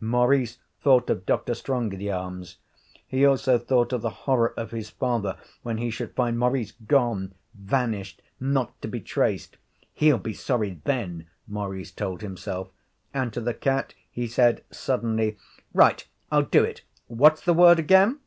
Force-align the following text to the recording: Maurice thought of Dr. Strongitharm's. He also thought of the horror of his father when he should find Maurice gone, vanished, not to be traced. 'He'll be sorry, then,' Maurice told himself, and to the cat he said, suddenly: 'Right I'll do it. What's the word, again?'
Maurice 0.00 0.58
thought 0.80 1.08
of 1.08 1.24
Dr. 1.24 1.54
Strongitharm's. 1.54 2.56
He 3.06 3.24
also 3.24 3.58
thought 3.58 3.92
of 3.92 4.02
the 4.02 4.10
horror 4.10 4.52
of 4.56 4.72
his 4.72 4.90
father 4.90 5.36
when 5.62 5.78
he 5.78 5.88
should 5.88 6.16
find 6.16 6.36
Maurice 6.36 6.72
gone, 6.72 7.32
vanished, 7.54 8.20
not 8.40 8.82
to 8.82 8.88
be 8.88 8.98
traced. 8.98 9.56
'He'll 9.92 10.18
be 10.18 10.34
sorry, 10.34 10.80
then,' 10.82 11.28
Maurice 11.46 11.92
told 11.92 12.22
himself, 12.22 12.70
and 13.14 13.32
to 13.32 13.40
the 13.40 13.54
cat 13.54 13.94
he 14.10 14.26
said, 14.26 14.64
suddenly: 14.72 15.38
'Right 15.72 16.08
I'll 16.32 16.42
do 16.42 16.64
it. 16.64 16.82
What's 17.06 17.42
the 17.44 17.54
word, 17.54 17.78
again?' 17.78 18.18